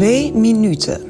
[0.00, 1.00] Twee minuten.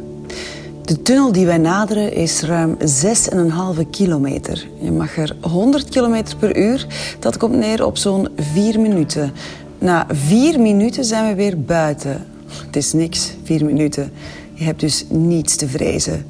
[0.84, 4.69] De tunnel die wij naderen is ruim 6,5 kilometer.
[4.80, 6.87] Je mag er 100 kilometer per uur.
[7.18, 9.32] Dat komt neer op zo'n 4 minuten.
[9.79, 12.26] Na 4 minuten zijn we weer buiten.
[12.67, 14.13] Het is niks, 4 minuten.
[14.54, 16.27] Je hebt dus niets te vrezen.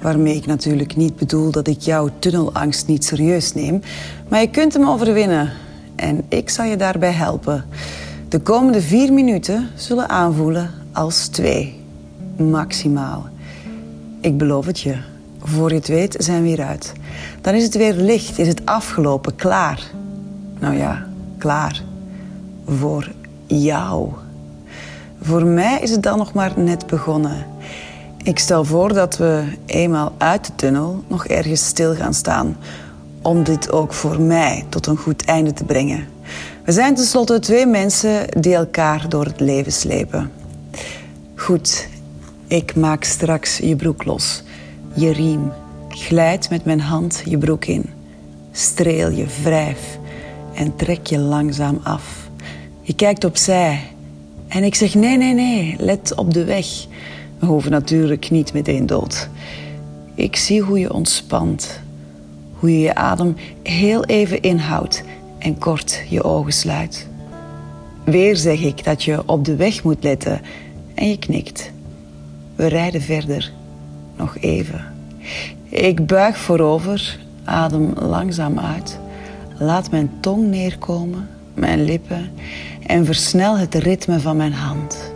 [0.00, 3.80] Waarmee ik natuurlijk niet bedoel dat ik jouw tunnelangst niet serieus neem.
[4.28, 5.52] Maar je kunt hem overwinnen.
[5.96, 7.64] En ik zal je daarbij helpen.
[8.28, 11.82] De komende vier minuten zullen aanvoelen als twee.
[12.36, 13.26] Maximaal.
[14.20, 14.96] Ik beloof het je.
[15.42, 16.92] Voor je het weet zijn we hieruit.
[17.40, 19.82] Dan is het weer licht, is het afgelopen, klaar.
[20.58, 21.06] Nou ja,
[21.38, 21.82] klaar.
[22.66, 23.12] Voor
[23.46, 24.08] jou.
[25.20, 27.46] Voor mij is het dan nog maar net begonnen.
[28.22, 32.56] Ik stel voor dat we eenmaal uit de tunnel nog ergens stil gaan staan.
[33.22, 36.06] Om dit ook voor mij tot een goed einde te brengen.
[36.64, 40.30] We zijn tenslotte twee mensen die elkaar door het leven slepen.
[41.34, 41.88] Goed,
[42.46, 44.42] ik maak straks je broek los.
[44.94, 45.52] Je riem.
[45.88, 47.84] Glijd met mijn hand je broek in.
[48.52, 49.98] Streel je, wrijf
[50.54, 52.28] en trek je langzaam af.
[52.82, 53.80] Je kijkt opzij
[54.48, 56.66] en ik zeg nee, nee, nee, let op de weg.
[57.38, 59.28] We hoeven natuurlijk niet meteen dood.
[60.14, 61.80] Ik zie hoe je ontspant.
[62.52, 65.02] Hoe je je adem heel even inhoudt
[65.38, 67.08] en kort je ogen sluit.
[68.04, 70.40] Weer zeg ik dat je op de weg moet letten
[70.94, 71.72] en je knikt.
[72.56, 73.52] We rijden verder.
[74.16, 74.84] Nog even.
[75.68, 78.98] Ik buig voorover, adem langzaam uit.
[79.58, 82.30] Laat mijn tong neerkomen, mijn lippen
[82.86, 85.12] en versnel het ritme van mijn hand.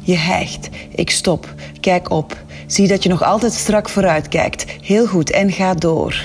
[0.00, 0.68] Je hijgt.
[0.90, 1.54] Ik stop.
[1.80, 2.36] Kijk op.
[2.66, 4.64] Zie dat je nog altijd strak vooruit kijkt.
[4.82, 6.22] Heel goed en ga door.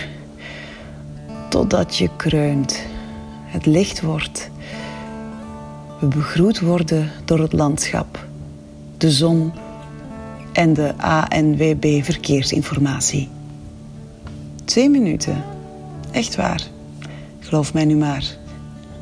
[1.50, 2.82] Totdat je kreunt.
[3.46, 4.50] Het licht wordt.
[6.00, 8.26] We begroet worden door het landschap,
[8.98, 9.54] de zon
[10.54, 13.30] en de ANWB verkeersinformatie.
[14.66, 15.44] Twee minuten.
[16.12, 16.64] Echt waar.
[17.40, 18.24] Geloof mij nu maar.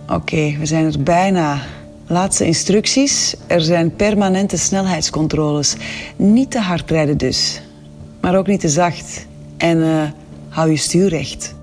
[0.10, 1.60] Oké, we zijn er bijna.
[2.08, 3.36] Laatste instructies.
[3.48, 5.76] Er zijn permanente snelheidscontroles.
[6.16, 7.62] Niet te hard rijden dus.
[8.22, 9.28] Maar ook niet te zacht.
[9.58, 10.04] En uh,
[10.50, 11.56] hou je stuur recht.